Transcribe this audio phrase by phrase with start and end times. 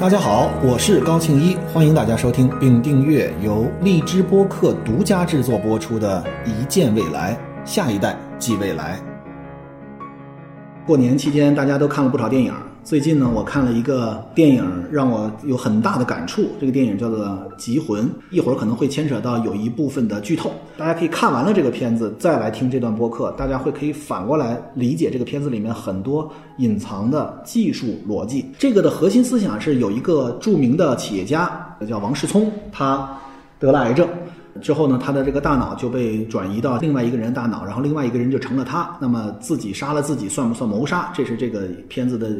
[0.00, 8.98] 大家好，我是高庆一，欢迎大家收听并订阅由荔枝播客独家制作播出的《一见未来，下一代即未来》。
[10.86, 12.50] 过年期间，大家都看了不少电影。
[12.82, 16.48] 最近呢，我看了一个电影，让我有很大的感触。
[16.58, 17.24] 这个电影叫做
[17.56, 20.50] 《极魂》，一会儿可能会牵扯到有一部分的剧透。
[20.76, 28.46] 大家可以看完了这个片子，再来听这段播客，大家会可以反过来理解这个片子里面很多隐藏的技术逻辑。
[28.58, 33.08] 这个的核心思想是有一个著名的企业家叫王世聪，他
[33.58, 34.08] 得了癌症。
[34.60, 38.96] 之后呢，他的这个大脑就被转移到另外一个人大脑，然后另外一个人就成了他。
[39.00, 41.12] 那么自己杀了自己，算不算谋杀？
[41.14, 42.30] 这是这个片子的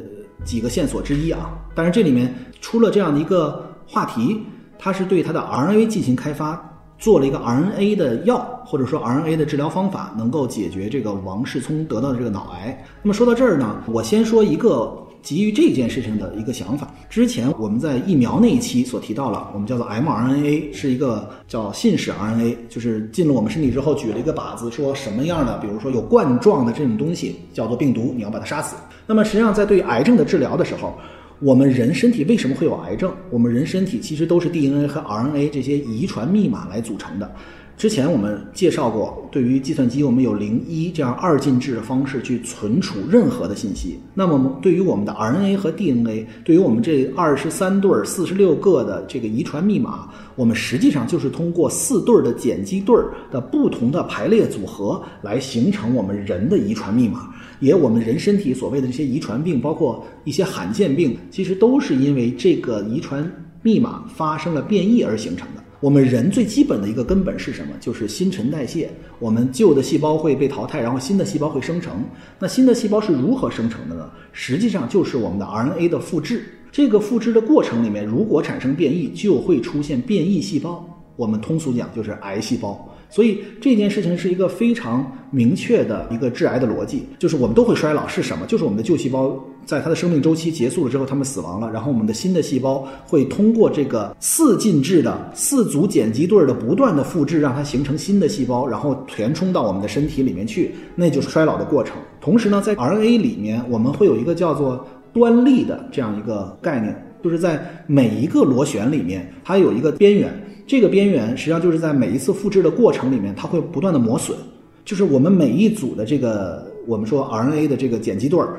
[0.44, 1.50] 几个线索之一啊。
[1.74, 4.40] 但是这里面出了这样的一个话题，
[4.78, 6.60] 它是对它的 RNA 进行开发，
[6.98, 12.84] 做了一个 RNA 的药，或者说 RNA 的治疗方法，能够解决这个王世聪得到的这个脑癌。
[13.02, 14.96] 那么说到这儿呢，我先说一个。
[15.22, 28.76] 基于这件事情的一个想法，之前我们在疫苗那一期所提到了，我们叫做 mRNA，是一个叫信使 RNA，就是进了我们身体之后举了一个靶子，说什么样的，比如说有冠状的这种东西叫做病毒，你要把它杀死。
[29.10, 30.96] 那么实际上在对于癌症的治疗的时候，
[31.40, 33.12] 我们人身体为什么会有癌症？
[33.28, 37.28] 我们人身体其实都是 DNA 和 RNA 这些遗传密码来组成的。
[37.76, 43.98] 之前我们介绍过，对于计算机，我们有零一这样二进制的方式去存储任何的信息。
[44.14, 57.34] 那么，对于我们的 RNA 和 DNA，对于我们这二十三对儿、四十六个的这个遗传密码，我们实际上就是通过四对儿的碱基对儿的不同的排列组合来形成我们人的遗传密码。
[57.60, 63.30] 也，我们人身体所谓的这些遗传病，包括一些罕见病，其实都是因为这个遗传
[63.62, 65.62] 密码发生了变异而形成的。
[65.80, 67.72] 我们人最基本的一个根本是什么？
[67.80, 68.90] 就是新陈代谢。
[69.18, 72.04] 我们旧的细胞会被淘汰，然后新的细胞会生成。
[72.38, 74.10] 那新的细胞是如何生成的呢？
[74.32, 76.44] 实际上就是我们的 RNA 的复制。
[76.70, 80.86] 这个复制的过程里面，如果产生变异，就会出现变异细胞。
[81.16, 82.89] 我们通俗讲就是癌细胞。
[83.10, 88.46] 所以这件事情是一个非常明确的一个致癌的逻辑，就是我们都会衰老，是什么？
[88.46, 101.96] 就是我们的旧细胞在它的生命周期结束了之后，它们死亡了，然后我们的新的细胞会通过这个四进制的四组碱基对的不断的复制，让它形成新的细胞，然后填充到我们的身体里面去，那就是衰老的过程。
[102.20, 110.32] 同时呢，在 RNA 里面，我们会有一个叫做端粒的这样一个概念，就是在每一个螺旋里面，它有一个边缘。
[110.70, 114.38] 这个边缘实际上就是在每一次复制的过程里面，它会不断的磨损。
[114.84, 118.50] 就是我们每一组的这个我们说 RNA 的这个碱基对儿，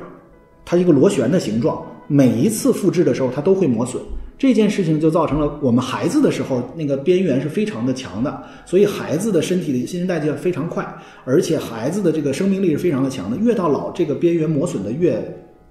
[0.62, 4.02] 它一个螺旋的形状，每一次复制的时候它都会磨损。
[4.36, 10.86] 这件事情就造成了我们孩子的时候那个边缘是非常的强的，所以孩子的身体的新陈代谢非常快，
[11.24, 13.38] 而且孩子的这个生命力是非常的强的。
[13.38, 15.18] 越到老，这个边缘磨损的越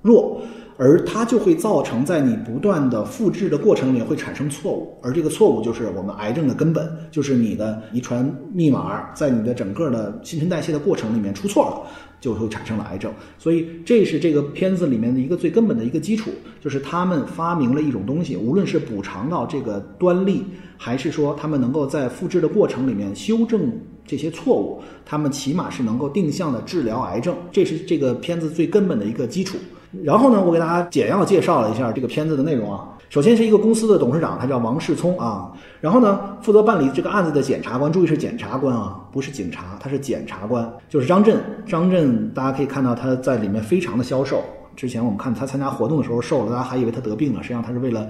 [0.01, 0.41] 弱。
[0.83, 13.13] 而它就会造成在你不断的复制的过程里面会产生错误，而这个错误就是我们癌症的根本，就是你的遗传密码在你的整个的新陈代谢的过程里面出错了，就会产生了癌症。
[13.37, 20.43] 所以这是这个片子里面的一个最根本的一个基础，就是他们发明了一种东西，无论是补偿到这个端粒，
[20.77, 23.71] 还是说他们能够在复制的过程里面修正
[24.03, 29.59] 这些错误，他们起码是能够定向的治疗癌症，这是这个片子最根本的一个基础。
[30.03, 32.87] 然后呢，我给大家简要介绍了一下这个片子的内容啊。
[33.09, 35.51] 首先是一个公司的董事长，他叫王世聪啊。
[35.81, 41.37] 然后呢，负责办理这个案子的检察官，注意是检察官啊，不是警察，他是检察官，就是张震。
[41.65, 44.41] 张震大家可以看到他在里面非常的消瘦。
[44.77, 48.07] 之前我们看他参加活动的时候瘦了，大家还以为他得病了，实际上他是为了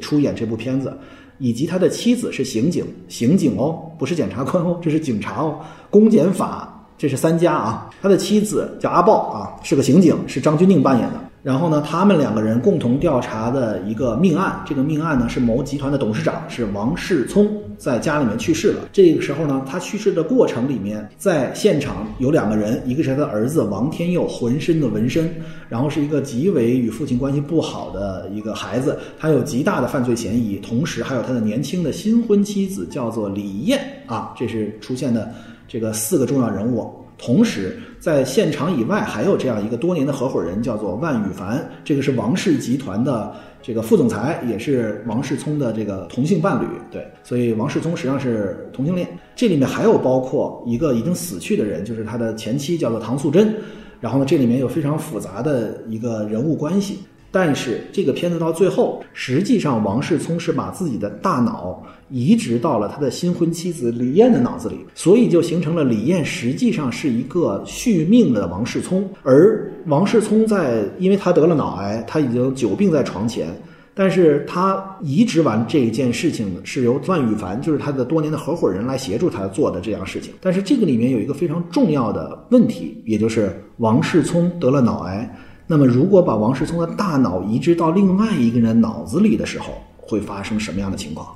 [0.00, 0.96] 出演这部片子。
[1.38, 5.58] 以及他的妻子是刑警，刑警哦，不是检察官哦，这是警察哦，
[5.90, 6.75] 公检法。
[6.98, 11.20] 这是三家啊，他的妻子叫阿豹啊，是个刑警，是张钧甯扮演的。
[11.42, 17.48] 然后呢，他们两个人共同调查的一个命案，这个命案呢是某集团的董事长是王世聪
[17.78, 18.80] 在家里面去世了。
[18.92, 25.32] 这个时候呢，他去世的过程里面，在现场有两个人，一个是他的儿子王天佑，浑身的纹身，
[25.68, 30.56] 然后是一个极为与父亲关系不好的一个孩子，他有极大的犯罪嫌疑。
[30.56, 35.30] 同时还有他的年轻的新婚妻子叫做李艳啊，这是出现的。
[35.68, 41.68] 这个四个重要人物，同时在现场以外还有这样一个多年的合伙人，叫做万宇凡。
[41.84, 46.66] 这个是王氏集团的这个副总裁，也是王世聪的这个同性伴侣。
[46.90, 49.08] 对，所以王世聪实际上是同性恋。
[49.34, 53.54] 这里面还有包括一个已经死去的人，就是他的前妻，叫做唐素贞。
[53.98, 56.98] 然后呢，这里面有非常复杂的一个人物关系。
[57.38, 73.48] 但是这个片子到最后，实际上王世聪是把自己的大脑移植到了他的新婚妻子李艳的脑子里，所以就形成了李艳实际上是一个续命的王世聪，而王世聪在因为他得了脑癌，他已经久病在床前，
[73.92, 80.32] 但是他移植完这一件事情是由段宇凡，就是他的多年的合伙人来协助他做的这样事情。
[80.40, 85.30] 但是这个里面有一个非常重要的问题，也就是王世聪得了脑癌。
[85.68, 91.26] 那么如果把王世聪的大脑移植到另外一个人脑子里的时候，会发生什么样的情况？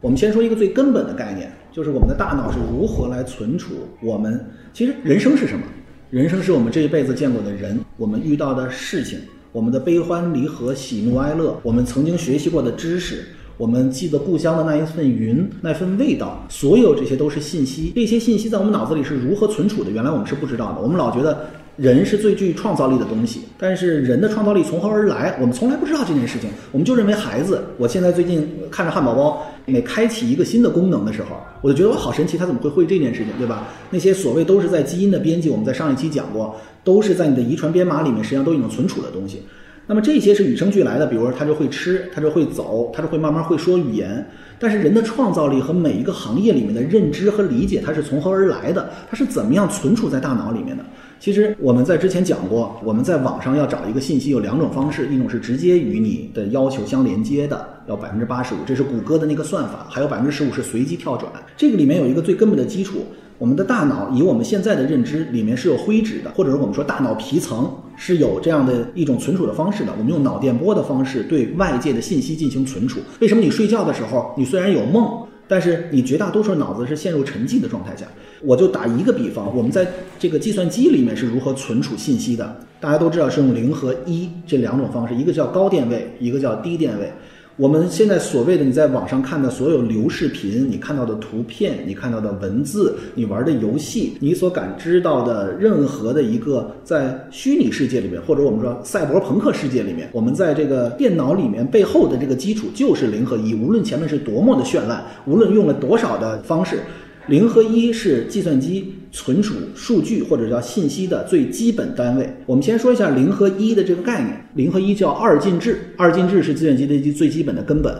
[0.00, 4.44] 我们先说一个最根本的概念，就是我们的大脑是如何来存储我们。
[4.72, 5.62] 其实人生是什么？
[6.10, 9.20] 人生是我们这一辈子见过的人，我们遇到的事情，
[9.52, 13.26] 我们的悲欢离合、喜怒哀乐，我们曾经学习过的知识，
[13.56, 17.92] 我们记得故乡的那一份云、那份味道，所有这些都是信息。
[17.94, 19.90] 这些信息在我们脑子里是如何存储的？
[19.92, 20.80] 原来我们是不知道的。
[20.80, 21.46] 我们老觉得。
[21.78, 25.36] 人是最具创造力的东西，但是人的创造力从何而来？
[25.40, 26.50] 我们从来不知道这件事情。
[26.72, 33.68] 我们就认为孩子，我现在最近看着汉堡包每开启一个新的功能的时候，我就觉得我好神奇，他怎么会会这件事情，对吧？
[33.90, 39.40] 那些所谓都是在基因的编辑，我们在上一期讲过，都是在你的遗传编码里面，实际上都已经存储的东西。
[39.86, 44.26] 那么这些是与生俱来的，比如说他就会吃，他就会走，他就会慢慢会说语言。
[44.58, 48.90] 但是人的创造力和每一个行业里面的认知和理解，它是从何而来的？
[49.08, 50.84] 它是怎么样存储在大脑里面的？
[51.20, 61.30] 其实我们在之前讲过，我们在网上要找一个信息有两种方式，一种是直接与你的要求相连接的，要百分之八十五，这是谷歌的那个算法；还有百分之十五是随机跳转。
[61.56, 62.98] 这个里面有一个最根本的基础，
[63.36, 69.92] 我们的大脑以我们现在的认知里面是有灰质的，或者是我们说大脑皮层是有这样的一种存储的方式的。
[69.98, 73.00] 我们用脑电波的方式对外界的信息进行存储。
[73.20, 75.26] 为什么你睡觉的时候，你虽然有梦？
[75.48, 78.06] 但是你绝大多数脑子是陷入沉寂的状态下，
[78.42, 79.84] 我就打一个比方，我们在
[80.18, 82.60] 这个计算机里面是如何存储信息的？
[82.78, 87.10] 大家都知道是用零和一这两种方式，一个叫高电位，一个叫低电位。
[87.58, 106.78] 我们现在所谓的你在网上看的所有流视频，你看到的图片，你看到的文字，你玩的游戏，你所感知到的任何的一个在虚拟世界里面，或者我们说赛博朋克世界里面，我们在这个电脑里面背后的这个基础就是零和一，无论前面是多么的绚烂，无论用了多少的方式。
[107.26, 112.28] 零和一是计算机存储数据或者叫信息的最基本单位。
[112.46, 114.44] 我们先说一下零和一的这个概念。
[114.54, 117.94] 零和一叫二进制，二进制是计算机的一最基本的根本。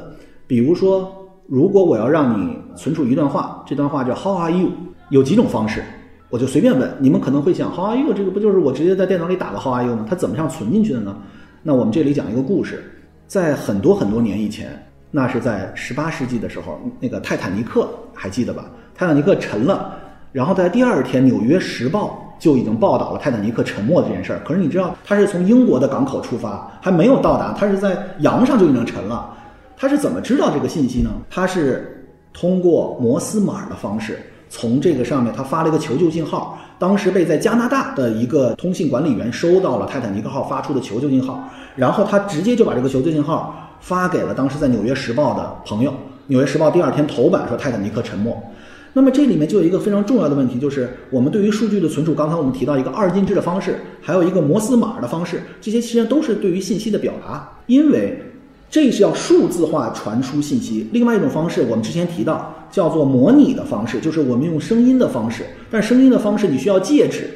[0.46, 1.10] 比如说，
[1.46, 4.70] 如果我要让你存储一段话，这段话叫 How are you？
[5.10, 5.82] 有几种方式，
[6.30, 6.90] 我就随便问。
[6.98, 8.12] 你们可能会想，How are you？
[8.12, 10.06] 这个不就是我直接在电脑里打个 How are you 吗？
[10.08, 11.16] 它怎么样存进去的呢？
[11.62, 12.82] 那我们这里讲一个故事，
[13.26, 14.70] 在很多很多年以前，
[15.10, 18.70] 那是在十八世纪的时候，那个泰坦尼克还记得吧？
[18.94, 19.98] 泰坦尼克沉了，
[20.38, 24.40] 然后在第二天，《纽约时报》就已经报道了泰坦尼克沉没这件事儿。
[24.44, 29.34] 可是你知道，它是从英国的港口出发，还没有到达，它是在洋上就已经沉了。
[29.76, 31.10] 他是怎么知道这个信息呢？
[31.28, 34.16] 他是通过摩斯码的方式，
[34.48, 45.90] 从这个上面他发了一个求救信号，当时被在加拿大的一个通信管理员收到了泰坦尼克号发出的求救信号，然后他直接就把这个求救信号发给了当时在《纽约时报》的朋友，
[46.28, 48.30] 《纽约时报》第二天头版说泰坦尼克沉没。
[48.98, 52.12] 那么这里面就有一个非常重要的问题，就是我们对于数据的存储。
[52.12, 58.20] 刚才我们提到一个二进制的方式，还有一个摩斯码的方式，这些其实都是对于信息的表达，因为
[58.68, 60.88] 这是要数字化传输信息。
[60.90, 67.30] 另外一种方式，我们之前提到叫做模拟的方式，就是我们用声音的方式，但声音的方式你需要介质。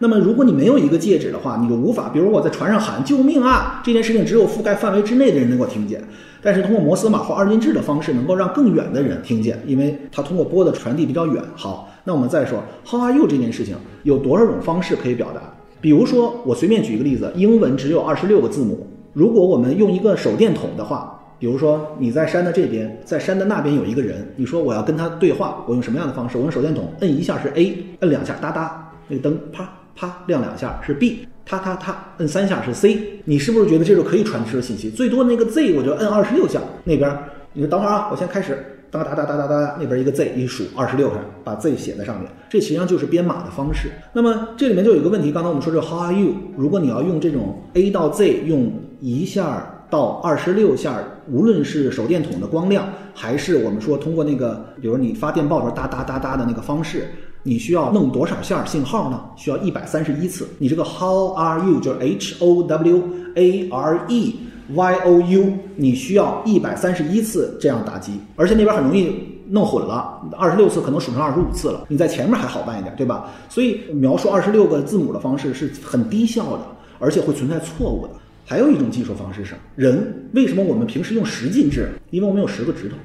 [0.00, 6.02] 那么如果你没有一个介质的话，你就无法，比如我在船上喊救命啊，这件事情只有覆盖范围之内的人能够听见。
[6.42, 11.42] 但是通过摩斯码或二进制的方式，能够让更远的人听见，因为它通过波的传递比较远。
[11.54, 15.40] 好，那我们再说 How are you 这件事情有多少种方式可以表达？
[15.80, 18.86] 比如说，我随便举一个例子，英文只有二十六个字母。
[19.12, 26.38] 如果我们用一个手电筒的话，比如说你在山的这边，在山的那边有一个人，你说我要跟他对话，我用什么样的方式？
[26.38, 31.26] 我用手电筒摁一下是 A，摁两下哒哒，那个灯啪啪亮两下是 B。
[31.48, 34.90] 它它它，摁三下是 C，你是不是觉得这时候可以传输信息？
[34.90, 37.16] 最多那个 Z 我就摁二十六下，那边
[37.52, 43.90] 你说等会儿啊，我先开始，哒哒哒哒哒哒，那边一个 Z 一数二十六下，把 Z 写在上面，这实际上就是编码的方式。
[44.12, 46.34] 那么这里面就有一个问题，刚才我们说这 How are you？
[46.56, 50.98] 如果你要用这种 A 到 Z 用一下到二十六下，
[51.30, 57.06] 无论是手电筒的光亮，还是我们说通过那个，比如你发电报时候哒哒哒哒的那个方式。
[57.46, 59.20] 你需要弄多少线信号呢？
[59.36, 60.48] 需要一百三十一次。
[60.58, 61.78] 你这个 How are you？
[61.78, 63.02] 就是 H O W
[63.36, 64.34] A R E
[64.74, 69.16] Y O U，你需要一百三十一次这样打击，而且那边很容易
[69.48, 71.84] 弄混了，二十六次可能数成二十五次了。
[71.86, 73.30] 你在前面还好办一点，对吧？
[73.48, 76.66] 所以描述二十六个字母的方式是很低效的，
[76.98, 78.12] 而且会存在错误的。
[78.44, 81.90] 还有一种技术方式是，人为什么我们平时用十进制？
[82.10, 82.96] 因为我们有十个指头，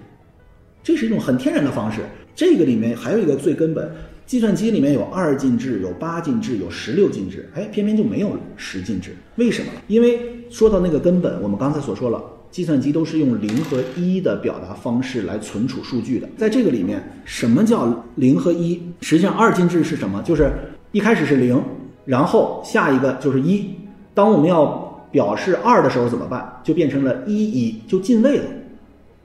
[0.81, 2.01] 这是一种很天然的方式。
[2.33, 3.91] 这个里面还有一个最根本。
[4.31, 9.73] 计算机里面有二进制，有八进制，有十六进制，哎，偏偏就没有十进制，为什么？
[9.87, 16.29] 因为说到那个根本，我们刚才所说了，计算机都是用零和一的表达方式来存储数据的。
[16.37, 18.81] 在这个里面，什么叫零和一？
[19.01, 20.23] 实际上，二进制是什么？
[20.23, 20.49] 就是
[20.93, 21.61] 一开始是零，
[22.05, 23.65] 然后下一个就是一。
[24.13, 26.61] 当我们要表示二的时候怎么办？
[26.63, 28.45] 就变成了一一，就进位了。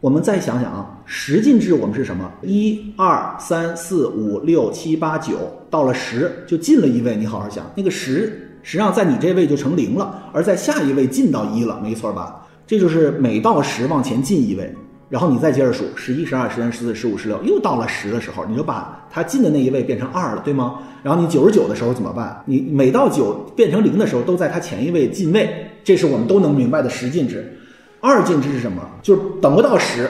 [0.07, 2.31] 我们再想想啊，十进制我们是什么？
[2.41, 5.37] 一二三四五六七八九，
[5.69, 7.17] 到了十就进了一位。
[7.17, 8.57] 你好好想，那个十。
[8.63, 12.47] 实际上，在你这位就成零了，而在下一位进到一了，没错吧？
[12.69, 14.73] 这就是每到十往前进一位，
[15.09, 20.79] 然后你再接着数，十一、十二、十三、十四、十五、十六，又到了十的时候，你就把它进的那一位变成二了，对吗？
[21.03, 22.41] 然后你九十九的时候怎么办？
[22.47, 27.56] 你每到九变成零的时候，都在它前一位进位，这是我们都能明白的十进制。
[28.07, 28.81] 二进制是什么？
[29.03, 30.09] 就是等不到十，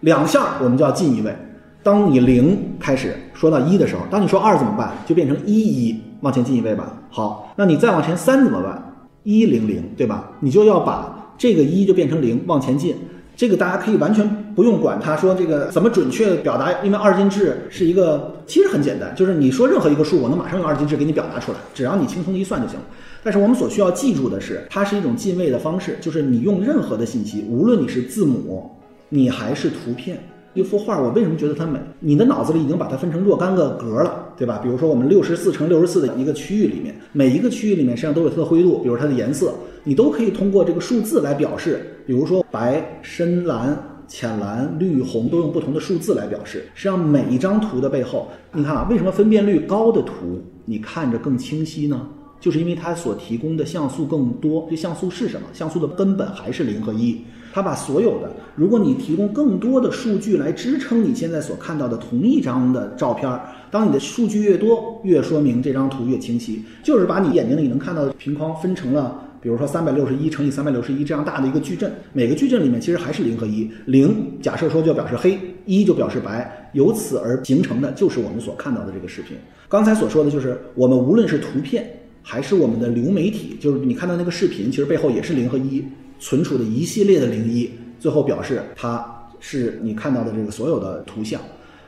[0.00, 1.34] 两下我们就要进一位。
[1.82, 4.92] 当你零开始说到一的时候，当你说二怎么办？
[5.06, 5.98] 就变成一一。
[6.20, 6.92] 往前进一位吧。
[7.08, 8.92] 好，那你再往前三怎么办？
[9.22, 10.30] 一零零，对吧？
[10.40, 12.94] 你就要把这个一就变成零，往前进。
[13.38, 22.84] 这个大家可以完全不用管它，说这个怎么准确表达，因为二进制是一个其实很简单，就是你说任何一个数，我能马上用二进制给你表达出来，只要你轻松一算就行了。
[23.22, 28.68] 但是我们所需要记住的是，它是一种进位的方式，就是你用任何的信息，无论你是字母，
[29.08, 30.18] 你还是图片。
[30.54, 31.78] 一幅画，我为什么觉得它美？
[32.00, 34.58] 你的脑子里已经把它分成若干个格了，对吧？
[34.60, 39.54] 比如说我们六十四乘六十四的一个区域里面，每一个区域里面实际上都有它的灰度，比如它的颜色，
[39.88, 41.80] 你都可以通过这个数字来表示。
[42.04, 43.74] 比如说白、深蓝、
[44.06, 46.68] 浅蓝、绿、红，都用不同的数字来表示。
[46.74, 52.06] 实际上每一张图的背后，你看啊，为什么分辨率高的图你看着更清晰呢？
[52.38, 54.66] 就是因为它所提供的像素更多。
[54.68, 55.46] 这像素是什么？
[55.54, 57.18] 像素的根本还是零和一。
[57.50, 63.40] 它把所有的，如果你提供更多的数据来支撑你现在所看到的同一张的照片，
[63.70, 66.62] 当你的数据越多，越说明这张图越清晰。
[66.82, 73.70] 就是把你眼睛里能看到的屏框分成了，比如说三百六十一乘以三百六十一这样大的一个矩阵，每个矩阵里面其实还是零和一。
[73.86, 79.36] 零假设说就表示黑，一就表示白，由此而形成的就是我们所看到的这个视频。
[79.68, 81.88] 刚才所说的就是我们无论是图片
[82.22, 85.84] 还是我们的流媒体，就是你看到那个视频，其实背后也是零和一。
[86.20, 89.06] 存储的一系列的零一，最后表示它
[89.38, 91.40] 是你看到的这个所有的图像。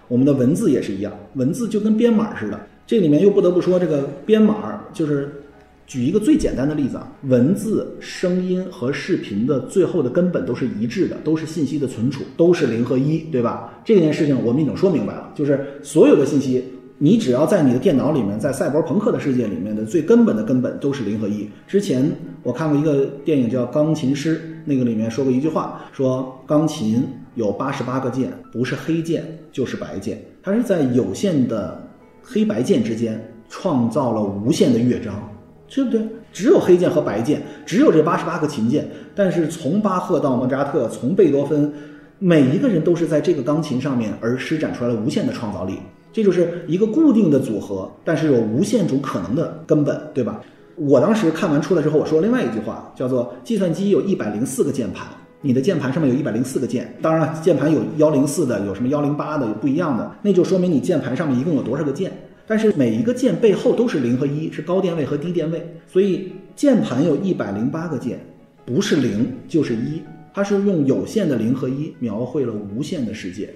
[0.06, 2.60] 我们的文字也是一样，文字就跟编码似的。
[2.86, 5.42] 这里面又不得不说，这个编码就是
[5.90, 13.82] 举一个最简单的例子啊，文字、声音和视频的最后的根本都是一致的，都是信息的存储，都是零和一，对吧？
[13.84, 16.64] 这件事情我们已经说明白了，就是所有的信息。
[16.98, 21.50] 你只要在你的电脑里面，在赛博朋克的世界里面的最根本的根本都是零和一。
[21.66, 22.08] 之前
[22.44, 27.04] 我看过一个电影叫《钢琴师》，那个里面说过一句话，说钢琴
[27.34, 31.84] 有八十八个键，不是黑键就是白键，它是在有限的
[32.22, 35.28] 黑白键之间创造了无限的乐章，
[35.74, 36.00] 对不对？
[36.32, 41.72] 只有黑键和白键，只有这八十八个琴键，但是从巴赫到莫扎特，从贝多芬，
[42.18, 45.78] 每一个人都是在这个钢琴上面而施展出来了无限的创造力。
[46.12, 50.40] 这就是一个固定的组合，但是有无限种可能的根本，对吧？
[50.76, 55.06] 我当时看完出来之后，我说另外一句话，叫做计算机有一百零四个键盘，
[55.40, 62.10] 你的键盘上面有一百零四个键，当然了，键盘有幺零四的，有什么幺零八的，有不一样的，那就说明你键盘上面一共有多少个键。
[62.50, 68.18] 但是每一个键背后都是零和一，是高电位和低电位，所以键盘有一百零八个键，
[68.66, 70.02] 不是零就是一，
[70.34, 73.48] 它是用有限的零和一描绘了无限的世界。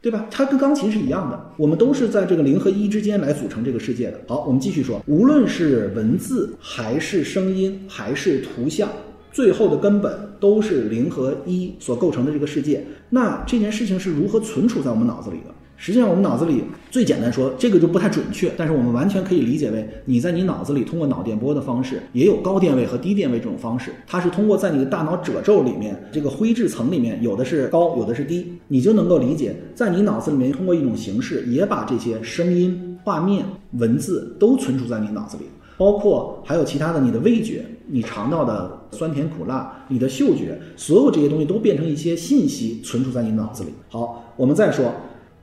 [0.00, 0.26] 对吧？
[0.30, 4.18] 它跟钢琴是一样的，我们都是在这个零和一之间来组成这个世界的。
[4.26, 8.88] 好，我们继续说，无论是文字还是声音还是图像，
[9.30, 12.82] 最后的根本都是零和一所构成的这个世界。
[13.10, 15.54] 那这件事情是如何存储在我们脑子里的？
[15.80, 35.44] 实际上，我们脑子里最简单说，这个就不太准确，但是我们完全可以理解为，你在你脑子里通过脑电波的方式，也有高电位和低电位这种方式，它是通过在你的大脑褶皱里面，这个灰质层里面有的是高，有的是低，你就能够理解，在你脑子里面通过一种形式，也把这些声音、画面、文字都存储在你脑子里，
[35.76, 43.70] 包括还有其他的你的味觉，你尝到的酸甜苦辣，你的嗅觉，所有这些东西都变成一些信息存储在你脑子里。
[43.90, 44.92] 好，我们再说。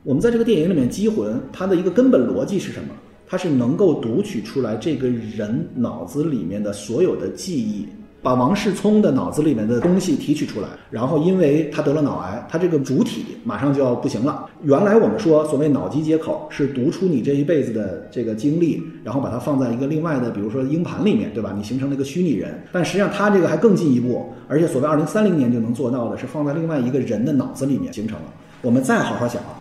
[0.05, 2.89] 我们在这个电影里面，击魂它的一个根本逻辑是什么？
[3.25, 7.87] 它是能够读取出来这个人脑子里面的所有的记忆，
[8.21, 14.47] 把王世聪的脑子里面的东西提取出来，然后因为他得了脑癌，他这个主体马上就要不行了。
[14.61, 21.51] 原来我们说所谓脑机接口是读出你这一辈子的这个经历，然后把它放在一个另外的，比如说硬盘里面，对吧？
[21.57, 22.63] 你形成了一个虚拟人。
[22.71, 28.25] 但实际上它这个还更进一步，而且所谓二零三零年就能做到的是放在另外一个人的脑子里面形成了。
[28.61, 29.54] 我们再好好想啊。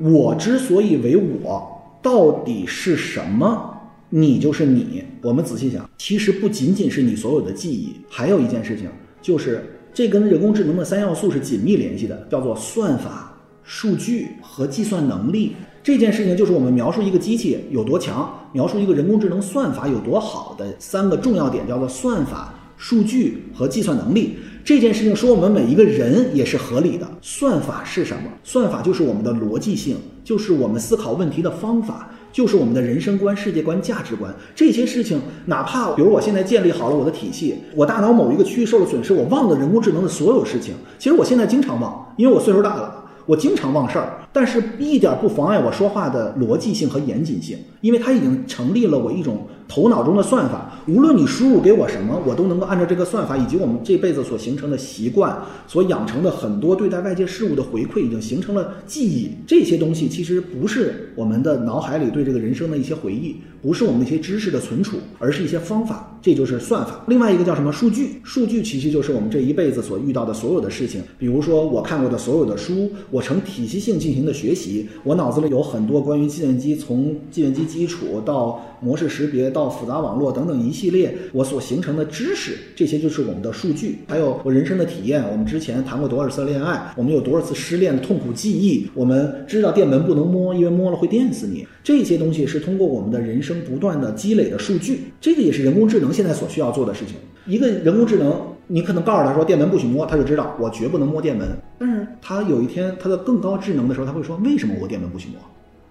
[0.00, 3.76] 我之所以为我，到底是什么？
[4.08, 5.04] 你就是你。
[5.22, 8.88] 我们仔细想，其实不仅仅是你所有的记忆，还有一件事情，
[9.20, 15.54] 就是这跟人工智能的三要素是紧密联系的，叫做算法、数据和计算能力。
[15.82, 24.38] 这件事情就是我们描述一个机器有多强，描述一个人工智能算法有多好的三个重要点，叫做算法、数据和计算能力。
[24.64, 27.06] 这件事情说我们每一个人也是合理的。
[27.20, 28.22] 算法是什么？
[28.42, 34.34] 算法就是我们的逻辑性，就是我们思考问题的方法，就是我们的人生观、世界观、价值观。
[34.54, 40.74] 这些事情，哪怕比如我现在建立好了我的体系，我大脑某一个区域受了损失，我忘了人工智能的所有事情。
[40.98, 44.16] 其实我现在经常忘，因为我岁数大了，我经常忘事儿。
[44.32, 50.80] 但是，一点不妨碍我说话的逻辑性和严谨性，因为它已经成立了我一种头脑中的算法。
[50.86, 59.30] 无论你输入给我什么，我都能够按照这个算法，以及我们这辈子所形成的习惯，所养成的很多对待外界事物的回馈，已经形成了记忆。
[59.46, 66.06] 这些东西其实不是我们的脑海里对这个人生的一些回忆，不是我们那些知识的存储，而是一些方法。
[66.22, 67.02] 这就是算法。
[67.08, 67.72] 另外一个叫什么？
[67.72, 68.20] 数据。
[68.22, 71.02] 数据其实就是我们这一辈子所遇到的所有的事情。
[71.18, 74.19] 比如说，我看过的所有的书，我成体系性进行。
[74.24, 83.98] 的学习，我脑子里有很多关于计算机，从计算机基础到模式识别到复杂网络等等一系列我所形成的知识，这些就是我们的数据。
[84.08, 91.66] 还有我人生的体验，我们之前谈过多少次恋爱，我们有多少次失恋的痛苦记忆，我们知道电门不能摸，因为摸了会电死你。
[91.82, 97.16] 这些东西是通过我们的人生不断的积累的数据，这个也是人工智能现在所需要做的事情。
[97.46, 98.49] 一个人工智能。
[98.72, 101.48] 你可能告诉他说电门不许摸，他就知道我绝不能摸电门。
[101.76, 105.40] 但是他有一天他的更高智能的时候，他会说为什么我电门不许摸？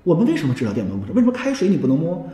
[0.05, 1.11] 我们为什么知道电门不许？
[1.11, 2.25] 为什么开水你不能摸？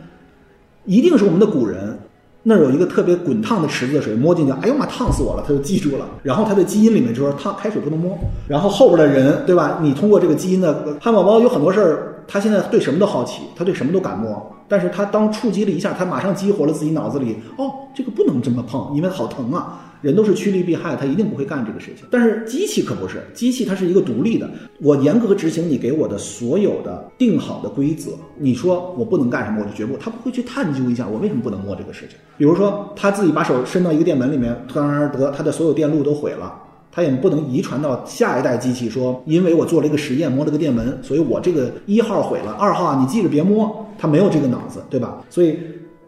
[0.84, 1.98] 一定是我们的古人
[2.44, 5.42] 那儿有一个特别滚烫的池子的水，摸进去，哎呦妈，烫死我了！
[5.44, 6.06] 他就记住了。
[6.22, 8.16] 然后他的基因里面就说烫开水不能摸。
[8.46, 9.80] 然后后边的人对吧？
[9.82, 14.52] 你通过这个基因的汉堡包有很多事儿，他现在对什么都好奇，他对什么都敢摸。
[14.68, 19.80] 但是他当触及了一下，他马上激活了自己脑子里，哦，这个不能这么碰，因为好疼啊。
[20.06, 22.06] 人都是趋利避害，他一定不会干这个事情。
[22.12, 24.48] 但是机器可不是，机器它是一个独立的。
[24.80, 28.12] 我严格执行你给我的所有的定好的规则。
[28.38, 29.96] 你说我不能干什么，我就绝不。
[29.96, 32.16] 他不会去探究一下我为什么不能摸这个事情。
[32.38, 36.54] 比如说他自己把手伸到一个电门里面，突然而得他的所有电路都毁了，
[36.92, 43.84] 他也不能遗传到下一代机器说，因为我做了一个实验摸了个电门，所以我这个一号毁了，二号你记着别摸。
[43.98, 45.24] 他没有这个脑子，对吧？
[45.28, 45.58] 所以。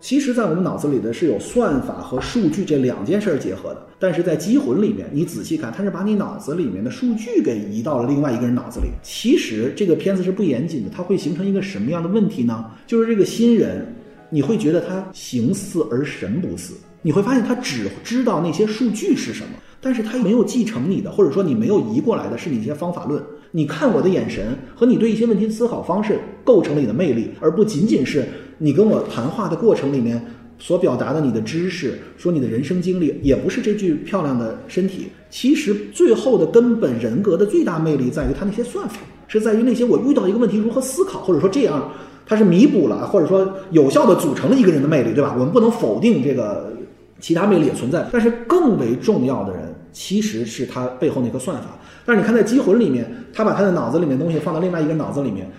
[0.00, 8.87] 其实，在我们脑子里的是有算法和数据这两件事儿结合的，但是在机魂里面，你仔细看，它是把你脑子里面的数据给移到了另外一个人脑子里。
[9.02, 12.64] 其实这个片子是不严谨的，它会形成一个什么样的问题呢？
[12.87, 13.92] 就是这个新人，
[14.30, 23.22] 你会觉得他形似而神不似，你会发现他只知道那些数据是什么，但是他没有继承你的，或者说你没有移过来的是你一些方法论。
[23.52, 28.24] 你看我的眼神和你对一些问题的思考方式构成了你的魅力，而不仅仅是。
[28.60, 30.20] 你跟我谈话的过程里面
[30.58, 35.06] 所表达的你的知识，说你的人生经历，也不是这具漂亮的身体。
[35.30, 41.88] 其实最后的根本人格的最大魅力在于他那些算法，是在于那些我遇到一个问题如何思考，或者说这样，
[42.26, 45.36] 它是弥补了或者说有效的组成了一个人的魅力，对吧？
[45.38, 46.72] 我们不能否定这个
[47.20, 49.67] 其他魅力也存在，但是更为重要的人
[49.98, 51.64] 其实是他背后那个算法。
[52.06, 55.50] 但是你看在《机魂》里面，他把他的脑子里面东西放到另外一个脑子里面。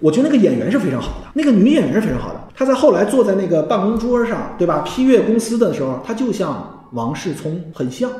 [0.00, 2.40] 我觉得那个演员是非常好的，那个女演员是非常好的。
[2.54, 4.80] 她在后来坐在那个办公桌上，对吧？
[4.80, 8.10] 批阅公司的时候，她就像王世聪，很像，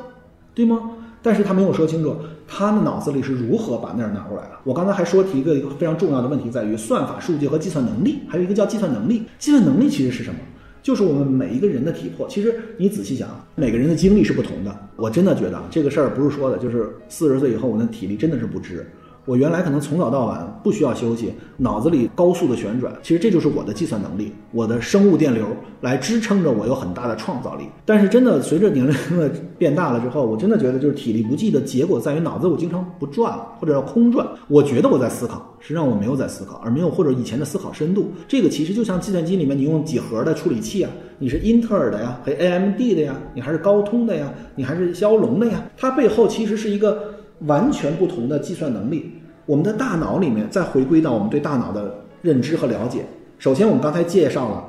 [0.54, 0.80] 对吗？
[1.22, 2.16] 但是他没有说清楚，
[2.48, 4.52] 他的脑子里是如何把那儿拿过来的。
[4.64, 9.24] 我刚才还说提一个非常重要的问题，在于算法、数据和计算能力，还有一个叫计算能力。
[9.38, 10.40] 计算能力其实是什么？
[10.86, 12.28] 就是我们每一个人的体魄。
[12.28, 14.88] 其实你仔细想，每个人的精力是不同的。
[14.94, 18.86] 我真的觉得这个事儿不是说的，就是四十岁以后，我的体力真的是不支。
[19.26, 25.44] 我原来可能从早到晚不需要休息，脑子里高速的旋转，其实这就是我的计算能力，我的生物电流
[25.80, 27.64] 来支撑着我有很大的创造力。
[27.84, 34.24] 但是真的随着年龄的变大了之后，我真的觉得就是体力不济的结果在于脑子我经常不转或者要空转。
[34.46, 38.12] 我觉得我在思考，实际上我没有在思考，而没有或者以前的思考深度。
[38.28, 47.16] 这个其实就像计算机里面你用几何的处理器啊，你是英特尔的呀，还 AMD 的呀，你还是高通的呀，你还是骁龙的呀，它背后其实是一个。
[47.40, 49.12] 完全不同的计算能力，
[49.46, 53.06] 我们的大脑里面再回归到我们对大脑的认知和了解。
[53.38, 54.64] 首先，我们刚才介绍了，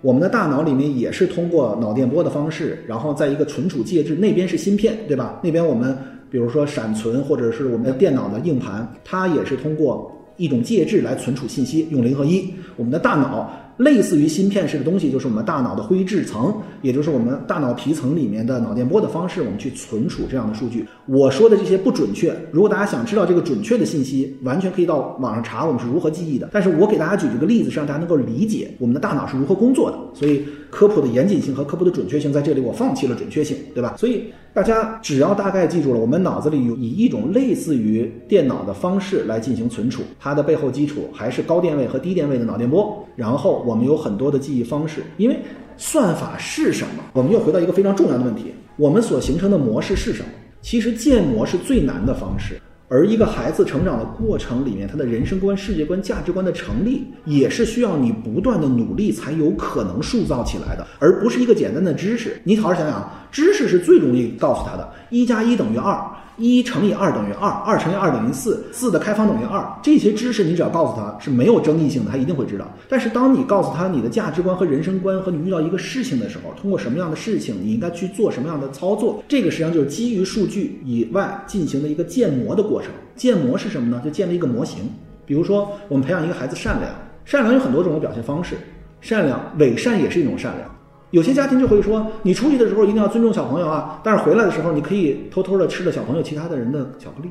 [0.00, 5.38] 我们的大脑里面也是通过脑电波的方式，然后在一个存储介质那边是芯片，对吧？
[5.42, 5.96] 那边我们
[6.30, 12.54] 比如说闪存或者是我们的电脑的硬盘，它也是通过一种介质来存储信息，用零和一。
[12.76, 13.50] 我们的大脑。
[13.78, 20.86] 类似于芯片式的东西，就是我们大脑的灰质层，也就是我们大脑皮层里面的脑电波的方式，我们去存储这样的数据。
[21.06, 26.48] 我说的这些不准确，如果大家想知道这个准确的信息，完全可以到网上查我们是如何记忆的。
[26.52, 29.98] 但是我给大家举这个例子，是让大家能够理解我们的大脑是如何工作的。
[30.14, 33.94] 所以科普的严谨性和科普的准确性在这里，我放弃了准确性，对吧？
[33.98, 43.06] 所以大家只要大概记住了，我们脑子里有以一种类似于电脑的方式来进行存储，它的背后基础还是高电位和低电位的脑电波。
[43.16, 45.38] 然后我们有很多的记忆方式，因为
[45.76, 47.02] 算法是什么？
[47.12, 50.28] 我们又回到一个非常重要的问题：我们所形成的模式是什么？
[50.62, 52.58] 其实建模是最难的方式。
[52.88, 62.40] 而一个孩子成长的过程里面，他的人生观、世界观、价值观的成立，也是需要你不断的努力才有可能塑造起来的，而不是一个简单的知识。
[62.44, 65.98] 你好好想想，知识是最容易告诉他的，一加一等于二。
[66.38, 69.66] 一乘以二等于二，二乘以二等于四，四的开方等于二。
[69.82, 72.70] 这些知识你只要告诉他是没有争议性的，他一定会知道。
[72.90, 82.90] 但是当你告诉他你的价值观和人生观和你遇到一个事情的时候，通过什么样的事情，你应该去做什么样的操作，这个实际上就是基于数据以外进行的一个建模的过程。
[83.14, 84.02] 建模是什么呢？
[84.04, 84.90] 就建立一个模型。
[85.24, 86.92] 比如说，我们培养一个孩子善良，
[87.24, 88.56] 善良有很多种的表现方式，
[89.00, 90.75] 善良伪善也是一种善良。
[91.16, 97.30] 有些家庭就会说，你出去的时候一定要尊重小朋友啊，但是回来的时候你可以偷偷的吃了小朋友其他的人的巧克力。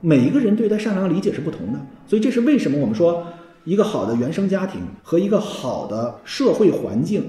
[0.00, 3.26] 每一个人对待善良的理解是不同的，所以这是为什么我们说
[3.64, 7.24] 一个好的原生家庭和一个好的社会环境，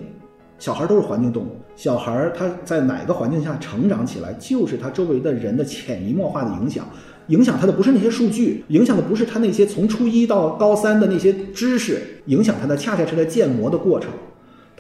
[0.60, 1.58] 小孩都是环境动物。
[1.76, 6.86] 小孩他在哪个环境下成长起来，就是他周围的人的潜移默化的影响。
[7.30, 14.12] 影响他的不是那些数据，影响的不是他那些从初一到高三的那些知识，影响他的恰恰是在建模的过程。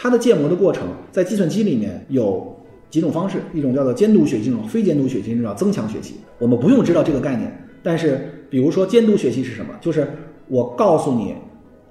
[0.01, 2.55] 它的建模的过程，在计算机里面有
[2.89, 6.15] 几种方式，一种叫做监督学习，一种非监督学习，一种叫增强学习。
[6.37, 9.73] 我们不用知道这个概念，但是比如说监督学习是什么？
[9.81, 10.07] 就是
[10.47, 11.35] 我告诉你，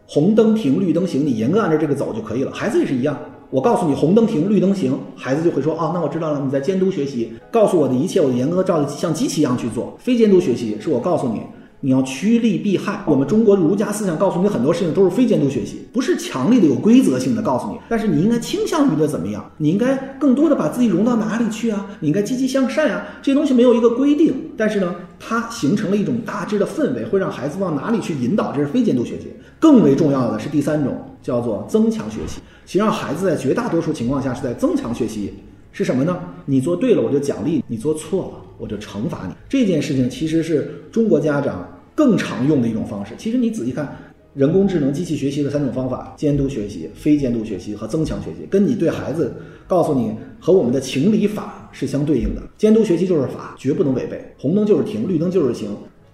[0.07, 2.51] 红灯停，绿灯行，你严格按照这个走就可以了。
[2.51, 3.15] 孩子也是一样，
[3.51, 9.95] 我告诉你红灯停，绿灯行，孩子就会说啊，那我知道了，你在监督学习，告诉我的一切，我严格照像机器一样去做。
[10.01, 11.43] 非监督学习是我告诉你。
[11.81, 13.03] 你要趋利避害。
[13.07, 17.79] 我们中国儒家思想告诉你很多事情都是非监督学习，不是强力的有规则性的告诉你。
[17.89, 19.45] 但是你应该倾向于的怎么样？
[19.59, 21.87] 你应该更多的把自己融到哪里去啊？
[22.01, 23.05] 你应该积极向善啊。
[23.23, 28.53] 这些东西没有一个规定，但是呢，它形成了一种大致的氛围，会让孩子往哪里去引导。
[28.53, 29.29] 这是非监督学习。
[29.61, 32.41] 更为重要的是第三种，叫做增强学习。
[32.65, 35.35] 其实让孩子在绝大多数情况下是在增强学习，
[35.79, 36.19] 是什么呢？
[36.45, 38.43] 你做对了我就奖励，你做错了。
[38.59, 41.65] 我就惩罚你这件事情，其实是中国家长
[41.95, 43.15] 更常用的一种方式。
[43.17, 43.97] 其实你仔细看，
[44.35, 49.33] 人工智能、机器学习的三种方法：监督学习、非监督学习和增强学习，跟你对孩子
[49.69, 52.43] 告诉你和我们的情理法是相对应的。
[52.57, 54.21] 监督学习就是法，绝不能违背。
[54.37, 55.71] 红灯就是停，绿灯就是行。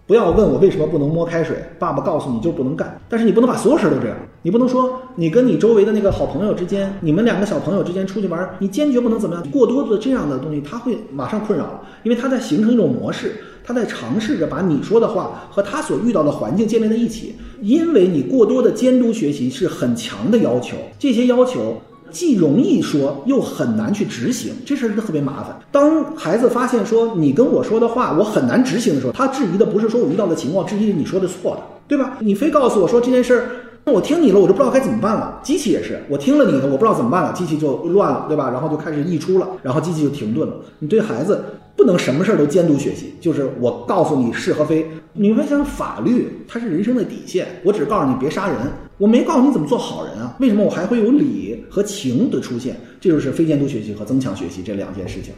[0.07, 3.01] 不要问我为什么不能摸开水，爸爸告诉你就不能干。
[3.09, 9.51] 但是你不能把所有事儿都这样，你不能说你跟你周围的那个好朋友之间，你们两个小朋友之间出去玩，你坚决不能怎么样。
[9.51, 17.35] 过多的这样的东西，他会马上困扰，因为他在形成一种模式，他在尝试着把你说的话和他所遇到的环境建立在一起。
[17.63, 21.81] 因为你过多的监督学习是很强的要求，这些要求。
[22.15, 25.55] 既容易说，又很难去执行，这事儿特别麻烦。
[25.73, 32.17] 当孩子发现说你跟我说的话我很难执行的时候，他质疑的不是说我遇到的情况，质疑是你说的错的，对吧？
[32.21, 33.49] 你非告诉我说这件事儿，
[33.93, 35.41] 我听你了，我就不知道该怎么办了。
[35.43, 38.49] 机器也是，我听了你的，我不知道怎么办了，机器就乱了，对吧？
[38.51, 40.55] 然后就开始溢出了，然后机器就停顿了。
[40.79, 41.45] 你对孩子
[41.77, 44.87] 不能什么事儿都监督学习，就是我告诉你是和非。
[45.15, 48.57] 你会想，法律它是人生的底线，我只是告诉你别杀人。
[48.97, 50.37] 我没告诉你怎么做好人啊？
[50.39, 52.77] 为什么我还会有理和情的出现？
[53.01, 55.35] 这就是非监督学习和增强学习这两件事情。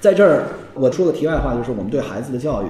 [0.00, 2.68] 在这儿我说个题外话，就是我们对孩子的教育，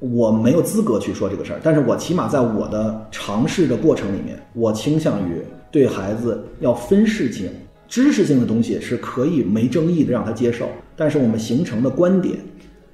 [0.00, 1.60] 我没有资格去说这个事儿。
[1.62, 7.48] 但是我起码在我的尝试的过程里面，我倾向于对孩子要分事情，
[7.86, 12.36] 知识性的东西是可以没争议的让他接受，但是我们形成的观点，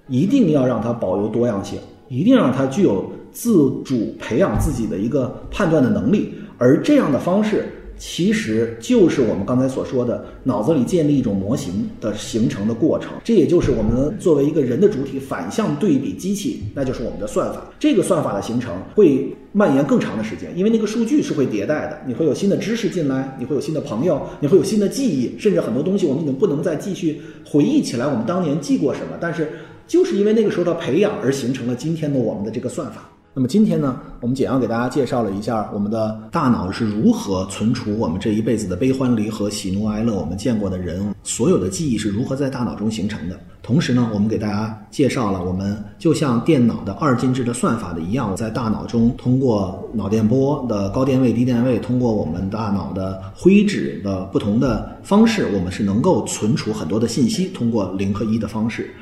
[0.08, 1.78] 一定要让他保留多样性，
[2.08, 3.10] 一定让他具有。
[3.34, 3.52] 自
[3.84, 7.66] 主培养自己的一个判断的能力，而这样的方式
[7.98, 13.12] 其实就是我们刚才所说的脑子里建立一种模型的形成的过程。
[13.22, 17.62] 这也就是我们作为一个人的主体反向对比机器，那就是我们的算法。
[17.78, 21.98] 这个算法的形成会蔓延更长的时间，因为那个数据是会迭代的。
[22.06, 29.16] 你会有新的知识进来，你会有新的朋友，你会有新的记忆，甚至很多东西我们已经不能再继续回忆起来我们当年记过什么。
[29.20, 29.50] 但是
[29.86, 33.08] 就是因为那个时候的培养而形成了今天的我们的这个算法。
[33.36, 43.36] 那么今天呢，我们简要给大家介绍了一下我们的大脑是如何存储我们这一辈子的悲欢离合、喜怒哀乐，我们见过的人，所有的记忆是如何在大脑中形成的。
[43.60, 58.94] 同时呢，我们给大家介绍了我们就像电脑的二进制的算法的一样，在大脑中通过脑电波的高电位、低电位，通过我们大脑的灰质的不同的方式，我们是能够存储很多的信息，通过零和一的方式。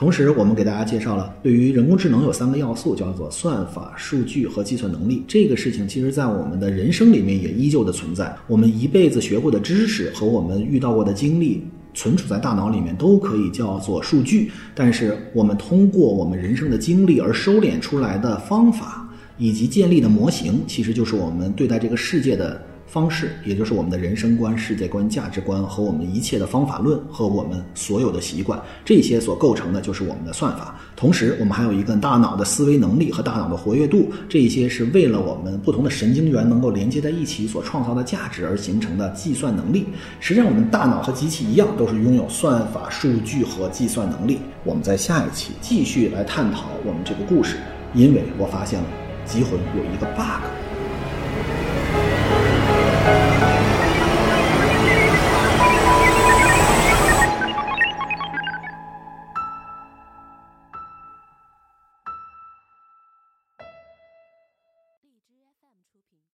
[0.00, 5.22] 同时，我们给大家介绍了，对于人工智能有三个要素，叫做算法、数据和计算能力。
[5.28, 8.34] 这个事情其实在我们的人生里面也依旧的存在。
[8.46, 11.62] 我们一辈子学过的知识和我们遇到过的经历。
[11.92, 14.50] 存储在大脑里面，都可以叫做数据。
[14.74, 22.58] 但是我们通过我们人生的经历而收敛出来的方法以及建立的模型，其实就是我们对待这个世界的。
[22.90, 30.74] 方式，也就是我们的人生观、世界观、价值观和我们一切的方法论和我们所有的习惯，这些所构成的就是我们的算法。
[30.96, 39.86] 同时，我们还有一个大脑的思维能力和大脑的活跃度，这些是为了我们不同的神经元能够连接在一起所创造的价值而形成的计算能力。
[40.18, 44.40] 实际上，我们大脑和机器一样，都是拥有算法、数据和计算能力。
[44.64, 47.56] 我们在下一期继续来探讨我们这个故事，
[47.94, 48.86] 因为我发现了
[49.32, 50.69] 《极魂》有一个 bug。